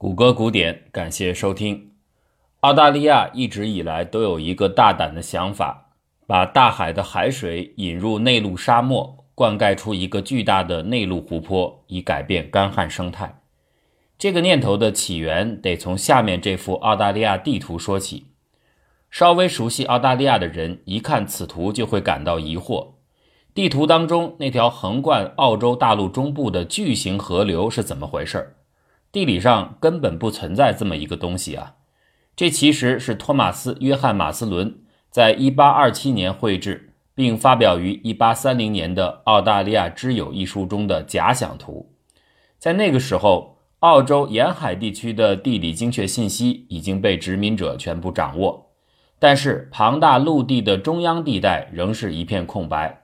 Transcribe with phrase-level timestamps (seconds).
[0.00, 1.90] 谷歌古典，感谢收听。
[2.60, 5.88] 澳大利亚一直以来都有一个大胆的想法，
[6.24, 13.40] 把大海的海水引入内陆沙漠，灌溉出一个巨大的内陆湖泊，以改变干旱生态。
[14.16, 18.28] 这个念头的起源得从下面这幅澳大利亚地图说起。
[19.10, 22.90] 稍微熟悉澳大利亚的人一看此图就会感到疑惑：
[23.52, 28.54] 地图当中那条横贯澳洲大陆中部的巨型河流是怎么回事？
[29.10, 31.76] 地理上根本不存在这么一个东西啊！
[32.36, 41.90] 这其实是托马斯·约翰·马斯伦在1827年绘制并发表于1830年的《澳大利亚之友》一书中的假想图。
[42.58, 48.70] 在那个时候，澳洲沿海地区的地理精确信息已经被殖民者全部掌握，
[49.18, 53.02] 但是庞大陆地的中央地带仍是一片空白。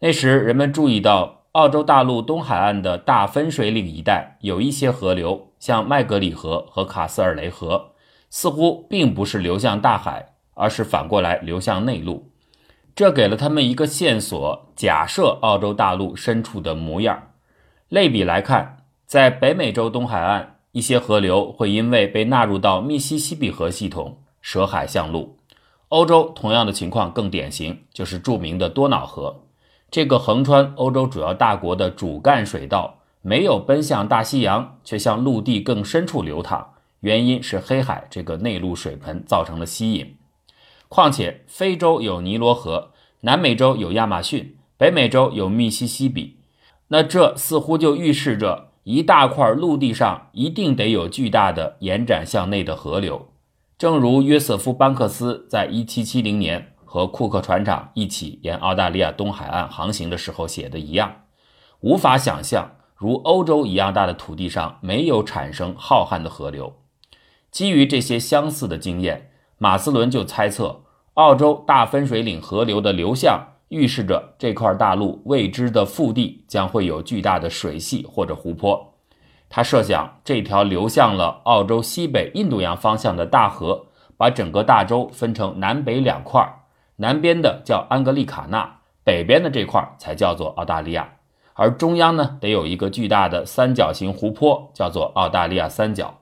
[0.00, 1.39] 那时，人们注意到。
[1.52, 7.90] 澳洲大陆东海岸的大分水岭一带有一些河流，像麦格里河和卡斯尔雷河，
[8.30, 12.30] 似乎并不是流向大海，而是反过来流向内陆。
[12.94, 17.30] 这给了他们一个线索：假设澳洲大陆深处的模样。
[17.88, 25.36] 类比来看，在北美洲东海岸，一些河流会因为被纳入到密西西比河系统，舍海向陆。
[25.88, 29.40] 欧洲同样的情况更典型，就是著名的多瑙河。
[29.90, 40.16] 这个横穿欧洲主要大国的主干水道没有奔向大西洋，却向陆地更深处流淌，原因是黑海这个内陆水盆造成了吸引。
[40.88, 46.36] 况且，非洲有尼罗河，南美洲有亚马逊，北美洲有密西西比，
[46.88, 53.26] 那这似乎就预示着一大块陆地上一定得有巨大的延展向内的河流。
[53.76, 56.74] 正如约瑟夫·班克斯在1770年。
[56.92, 61.08] 和库克船长一起沿澳大利亚东海岸航行的时候写的一样，
[61.82, 66.74] 无法想象如欧洲一样大的土地上没有产生浩瀚的河流。
[67.52, 70.80] 基于这些相似的经验，马斯伦就猜测，
[71.14, 78.94] 澳洲大分水岭河流的流向预示着这块大陆未知的腹地将会有巨大的水系或者湖泊。
[79.48, 83.86] 他设想，这条流向了澳洲西北印度洋方向的大河，
[84.16, 86.56] 把整个大洲分成南北两块。
[87.00, 91.14] 南边的叫安格利卡纳，北边的这块才叫做澳大利亚，
[91.54, 96.18] 而中央呢得有一个巨大的三角形湖泊，叫做澳大利亚三角。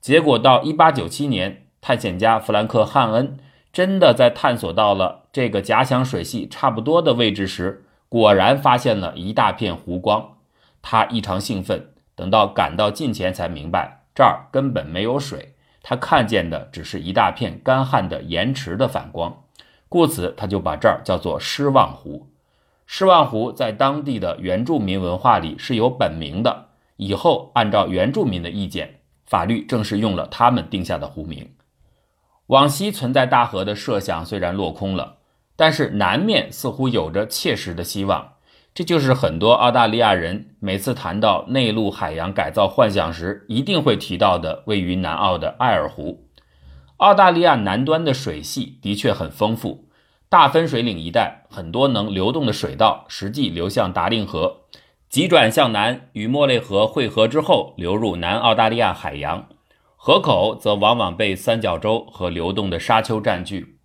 [0.00, 3.36] 结果到1897年，探险家弗兰克·汉恩
[3.70, 10.36] 真的在探索到了这个假想水系差不多的位置时，果然发现了一大片湖光。
[10.80, 19.42] 他异常兴奋，等到赶到近前才明白这儿根本没有水，他看见的只是一大片干旱的盐池的反光。
[19.96, 22.26] 故此，他就把这儿叫做失望湖。
[22.84, 26.66] 失望湖在当地的原住民文化里是有本名的。
[26.98, 31.48] 以后按照原住民的意见，法律正是用了他们定下的湖名。
[32.48, 35.16] 往西存在大河的设想虽然落空了，
[35.56, 38.34] 但是南面似乎有着切实的希望。
[38.74, 46.26] 这就是很多澳大利亚人每次谈到内陆海洋改造幻想时，一定会提到的位于南澳的艾尔湖。
[46.98, 49.85] 澳大利亚南端的水系的确很丰富，
[50.36, 54.64] 大分水岭一带很多能流动的水道，实际流向达令河，
[55.08, 59.48] 急转向南与莫雷河汇合之后流入南澳大利亚海洋。
[59.96, 63.78] 河口则往往被三角洲和流动的沙丘占据。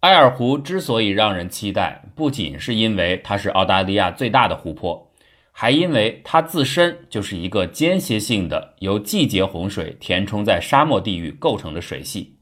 [0.00, 5.12] 埃尔湖之所以让人期待，不仅是因为它是澳大利亚最大的湖泊，
[5.52, 12.38] 还因为它自身就是一个间歇性的由季节洪水填充在沙漠地域构成的水系。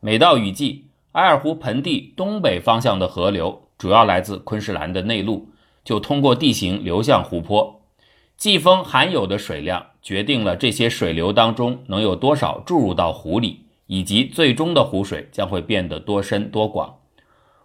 [0.00, 5.50] 每到雨季，埃尔湖盆地东北方向的河流主要来自昆士兰的内陆，
[5.84, 7.82] 就通过地形流向湖泊。
[8.38, 16.96] 季风含有的水量决定了这些水流当中能有多少注入到湖里，以及最终的湖水将会变得多深多广。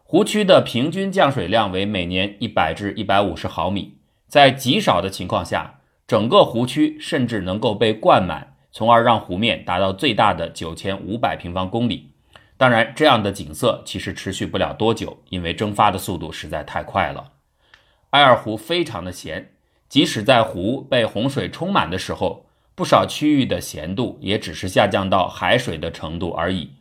[0.03, 3.94] 湖区的平均降水量为每年一百至一百五十毫米，
[4.28, 12.11] 在极少的情况下，整个湖区甚至能够被灌满，从而让湖面达到最大的九千五百平方公里。
[12.57, 17.33] 当然，这样的景色其实持续不了多久，因为蒸发的速度实在太快了。
[18.09, 19.51] 埃尔湖非常的咸，
[19.87, 26.71] 即使在湖被洪水充满的时候，不少区域的咸度也只是下降到海水的程度而已。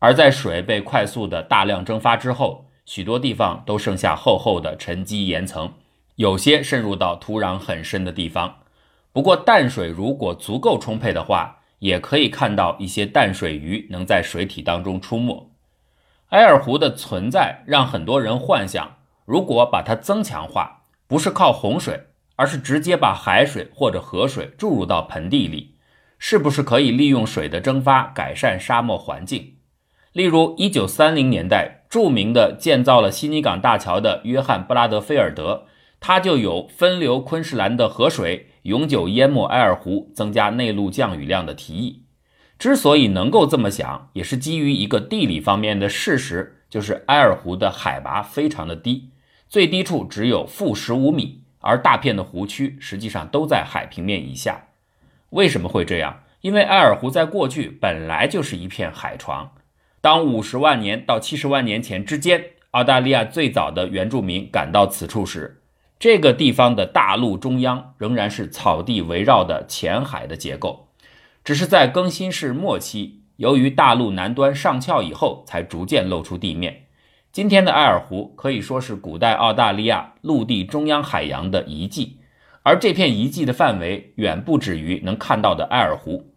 [0.00, 5.74] 而在水被快速的大量蒸发之后，许多地方都剩下厚厚的沉积岩层，
[6.16, 8.56] 有些渗入到土壤很深的地方。
[9.12, 15.50] 不过，淡水如果足够充沛的话，也可以看到一些淡水鱼能在水体当中出没。
[16.28, 18.96] 埃尔湖的存在让很多人幻想，
[19.26, 22.06] 如果把它增强化，不是靠洪水，
[22.36, 25.74] 而是直接把海水或者河水注入到盆地里，
[26.18, 29.56] 是不是可以利用水的蒸发改善沙漠环境？
[30.12, 35.66] 例如，1930年代，著名的建造了悉尼港大桥的约翰·布拉德菲尔德，
[35.98, 42.04] 他就有分流昆士兰的河水，永久淹没埃尔湖，增加内陆降雨量的提议。
[42.58, 49.10] 之所以能够这么想，也是基于一个地理方面的事实，就是埃尔湖的海拔非常的低，
[49.48, 51.44] 最低处只有负十五米。
[51.62, 54.68] 而大片的湖区实际上都在海平面以下，
[55.28, 56.20] 为什么会这样？
[56.40, 59.52] 因为埃尔湖在过去本来就是一片海床。
[60.00, 65.59] 当五十万年到七十万年前之间，澳大利亚最早的原住民赶到此处时，
[66.00, 70.88] 这个地方的大陆中央仍然是草地围绕的浅海的结构，
[71.44, 76.86] 只是在更新世末期，由于大陆南端上翘以后，才逐渐露出地面。
[77.30, 82.20] 今天的埃尔湖可以说是古代澳大利亚陆地中央海洋的遗迹，
[82.62, 86.32] 而这片遗迹的范围远不止于能看到的埃尔湖。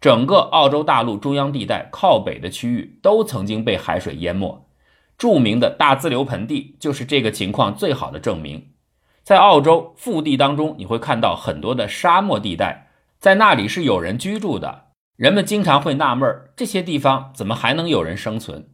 [0.00, 4.68] 整个澳洲大陆中央地带靠北的区域都曾经被海水淹没，
[5.18, 8.68] 著名的大自流盆地就是这个情况最好的证明。
[9.22, 12.88] 在澳洲腹地当中，你会看到很多的沙漠地带，
[13.18, 14.86] 在那里是有人居住的。
[15.16, 18.68] 人们经常会纳闷，这些地方怎么还能有人生存？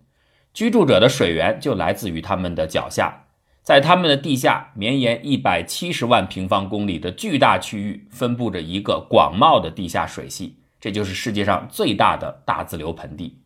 [0.54, 3.24] 居住者的水源就来自于他们的脚下，
[3.62, 13.42] 在他们的地下绵延一百七十万平方公里的巨大区域，分布着一个广袤的地下水系，这就是世界上最大的大自流盆地。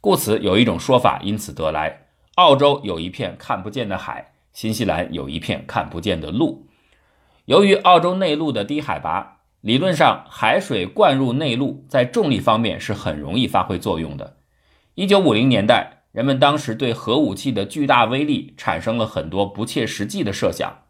[0.00, 2.06] 故此，有一种说法因此得来：
[2.36, 6.66] 澳洲有一片看不见的海，新西兰有一片看不见的陆。
[7.44, 14.38] 由于澳洲内陆的低海拔，理论上海水灌入内陆，在重力方面是很容易发挥作用的。
[14.94, 15.92] 一九五零年代。
[16.12, 20.84] 人们当时对核武器的巨大威力产生了很多不切实际的设想，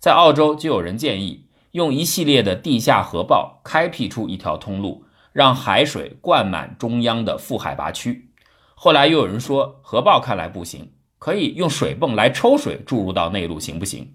[0.00, 8.32] 在澳洲就有人建议用一系列的地下核爆开辟出一条通路，让海水灌满中央的副海拔区。
[8.74, 10.90] 后来又有人说核爆看来不行，
[11.22, 14.12] 可以用水泵来抽水注入到内陆，行不行？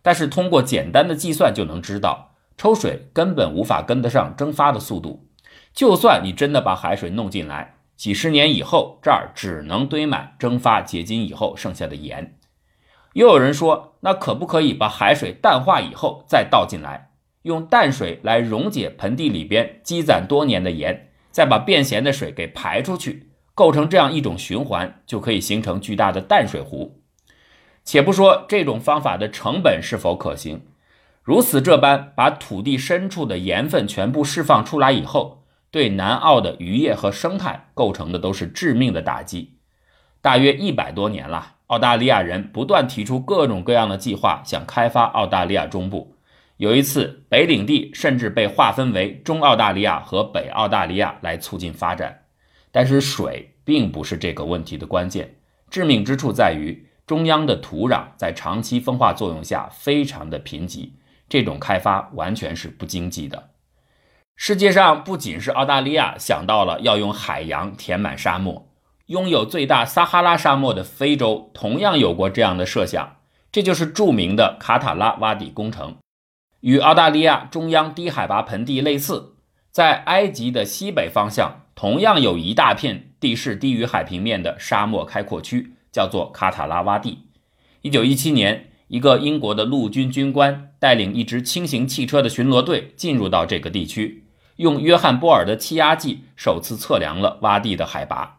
[0.00, 5.28] 但是通过简单的计算就能知道，抽水根本无法跟得上蒸发的速度。
[5.74, 7.74] 就算你真的把海水弄进来。
[7.94, 12.38] 几十年以后，这儿只能堆满蒸发结晶以后剩下的盐。
[13.12, 17.10] 又有人说，那可不可以把海水淡化以后再倒进来，
[17.42, 27.00] 用淡水来溶解盆地里边积攒多年的盐，再把变咸的水给排出去，构成这样一种循环，就可以形成巨大的淡水湖。
[27.82, 30.60] 且不说这种方法的成本是否可行，
[31.22, 35.42] 如此这般把土地深处的盐分全部释放出来以后。
[35.72, 39.58] 对南澳的渔业和生态构成的都是致命的打击。
[40.22, 46.14] 大约一百多年了，澳大利亚人不断提出各种各样的计划，想开发澳大利亚中部。
[46.56, 52.22] 有一次，北领地甚至被划分为中澳大利亚和北澳大利亚来促进发展。
[52.76, 55.36] 但是，水并不是这个问题的关键，
[55.70, 60.90] 致命之处在于中央的土壤在长期风化作用下非常的贫瘠，
[61.26, 63.52] 这种开发完全是不经济的。
[64.34, 68.68] 世界上不仅是澳大利亚想到了要用海洋填满沙漠，
[69.06, 73.16] 拥有最大撒哈拉沙漠的非洲同样有过这样的设想，
[73.50, 75.96] 这就是著名的卡塔拉洼地工程。
[76.60, 79.36] 与澳大利亚中央低海拔盆地类似，
[79.70, 87.26] 在埃及的西北方向同样有一大片地势低于海平面的沙漠开阔区，叫做卡塔拉洼地。
[87.82, 94.24] 一九一七年，一个英国的陆军军官带领一支轻型汽车的巡逻队进入到这个地区。
[94.56, 98.38] 用约翰波尔的气压计首次测量了洼地的海拔，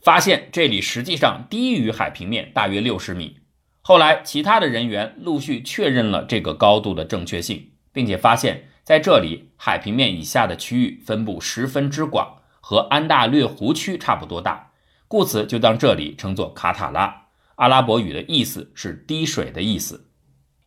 [0.00, 3.38] 发现这里实际上低于海平面大约六十米。
[3.80, 12.36] 后来，其他的人员陆续确认了这个高度的正确性，并且发现在这里海平面以下的区域分布十分之广，
[12.68, 14.72] 和安大略湖区差不多大，
[15.08, 17.28] 故此就将这里称作卡塔拉。
[17.54, 20.10] 阿拉伯语的意思是滴水的意思。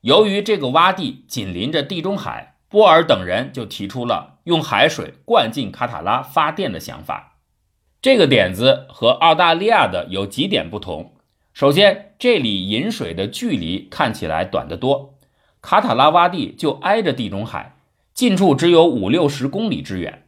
[0.01, 2.57] 由于这个洼地紧邻着地中海。
[2.67, 7.39] 波尔等人就提出了用海水灌进卡塔拉发电的想法。
[8.01, 11.15] 这个点子和澳大利亚的有几点不同。
[11.51, 15.19] 首先，这里引水的距离看起来短得多，
[15.61, 17.75] 卡塔拉洼地就挨着地中海，
[18.13, 20.23] 近处只有五六十公里之远。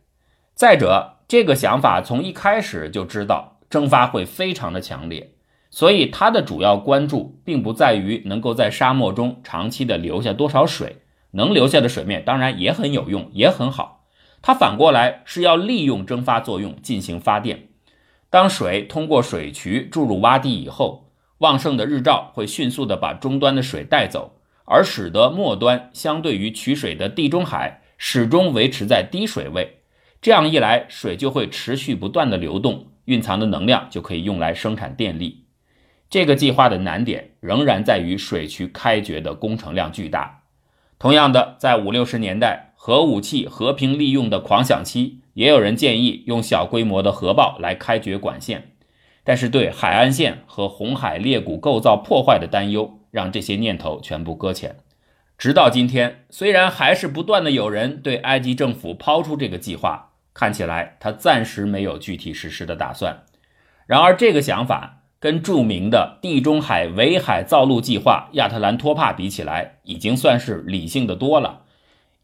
[0.53, 5.31] 再者，这个想法从一开始就知道蒸发会非常的强烈，
[5.69, 10.97] 所以它的主要关注并不在于能够在沙漠中长期的留下多少水。
[11.35, 14.05] 能留下的水面当然也很有用，也很好。
[14.43, 17.69] 它反过来是要利用蒸发作用进行发电。
[18.29, 29.79] 当水通过水渠注入洼地以后，旺盛的日照会迅速的把终端的水带走，而使得末端相对于取水的地中海始终维持在低水位。
[30.23, 35.43] 这样一来，水就会持续不断的流动，蕴藏的能量就可以用来生产电力。
[36.09, 40.43] 这个计划的难点仍然在于水渠开掘的工程量巨大。
[40.97, 48.71] 同样的，在五六十年代，核武器和平利用的狂想期，也有人建议用小规模的核爆来开掘管线，
[49.25, 54.77] 但是对海岸线和红海裂谷构造破坏的担忧，让这些念头全部搁浅。
[55.37, 60.11] 直到今天，虽然还是不断的有人对埃及政府抛出这个计划。
[60.33, 63.23] 看起来他暂时没有具体实施的打算。
[63.85, 71.61] 然而，这个想法跟著名的地中海围海造陆计划亚特兰托帕比起来，已经算是理性的多了。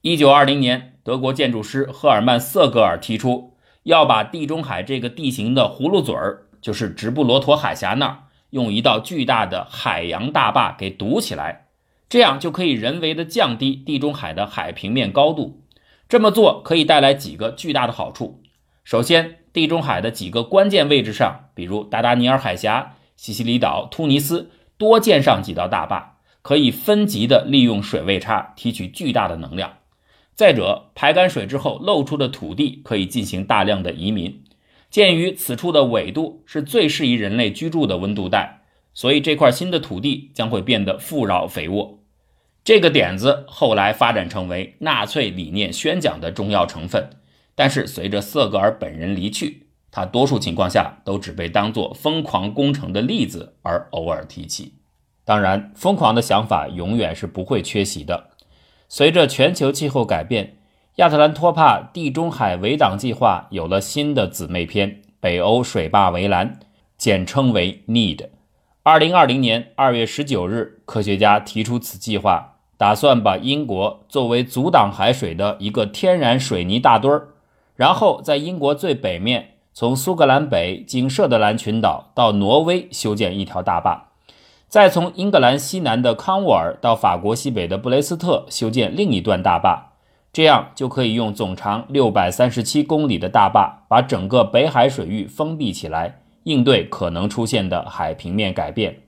[0.01, 11.67] 一九二零年，德国建筑师赫尔曼·瑟格尔提出要把地中海这个地形的葫芦嘴儿，就是直布罗陀海峡那儿，用一道巨大的海洋大坝给堵起来，
[12.07, 15.61] 这样就可以人为的降低地中海的海平面高度。
[16.09, 18.41] 这么做可以带来几个巨大的好处。
[18.83, 29.71] 首先，地中海的几个关键位置上，比如达达尼尔海峡、西西里岛、突尼斯，多建上几道大坝，可以分级的利用水位差提取巨大的能量。
[30.33, 34.43] 再者，排干水之后露出的土地可以进行大量的移民。
[34.89, 38.61] 鉴于此处的纬度是最适宜人类居住的温度带，
[38.95, 41.98] 所以这块新的土地将会变得富饶肥沃。
[42.63, 47.09] 这个点子后来发展成为纳粹理念宣讲的重要成分，
[47.55, 54.73] 但是随着瑟格尔本人离去，他多数情况下都只被当作疯狂工程的例子而偶尔提起。
[55.25, 58.31] 当然，疯狂的想法永远是不会缺席的。
[58.87, 60.57] 随着全球气候改变，
[60.95, 66.59] 亚特兰托帕地中海围挡计划有了新的姊妹篇——北欧水坝围栏，
[66.97, 68.27] 简称为 NEED。
[68.89, 77.27] 二零二零年二月十九日，科学家提出此计划，打算把英国作为阻挡海水的一个天然水泥大墩儿，
[77.75, 84.07] 然后在英国最北面，从苏格兰北经舍德兰群岛到挪威修建一条大坝，
[84.67, 89.91] 再从英格兰西南的康沃尔到法国西北的布雷斯特修建另一段大坝，
[90.33, 96.18] 这样就可以用总长六百三十七公里的大坝把整个北海水域封闭起来。
[96.43, 99.01] 应对可能出现的海平面改变，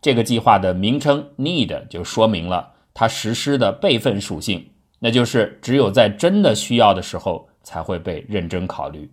[0.00, 9.10] 这个计划的名称 “need” 就说明了它实施的备份属性，那就是只有在真的需要的时候才会被认真考虑。